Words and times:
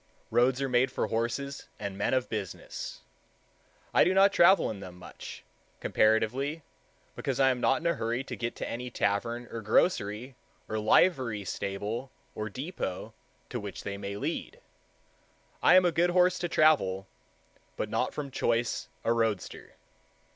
Roads 0.31 0.59
are 0.63 0.67
made 0.67 0.91
for 0.91 1.05
horses 1.09 1.69
and 1.77 1.95
men 1.95 2.11
of 2.15 2.27
business. 2.27 3.01
I 3.93 4.03
do 4.03 4.15
not 4.15 4.33
travel 4.33 4.71
in 4.71 4.79
them 4.79 4.97
much, 4.97 5.43
comparatively, 5.79 6.63
because 7.15 7.39
I 7.39 7.51
am 7.51 7.61
not 7.61 7.81
in 7.81 7.85
a 7.85 7.93
hurry 7.93 8.23
to 8.23 8.35
get 8.35 8.55
to 8.55 8.67
any 8.67 8.89
tavern 8.89 9.47
or 9.51 9.61
grocery 9.61 10.35
or 10.67 10.79
livery 10.79 11.45
stable 11.45 12.09
or 12.33 12.49
depot 12.49 13.13
to 13.49 13.59
which 13.59 13.83
they 13.83 13.95
lead. 13.99 14.59
I 15.61 15.75
am 15.75 15.85
a 15.85 15.91
good 15.91 16.09
horse 16.09 16.39
to 16.39 16.49
travel, 16.49 17.05
but 17.77 17.87
not 17.87 18.11
from 18.11 18.31
choice 18.31 18.89
a 19.03 19.13
roadster. 19.13 19.75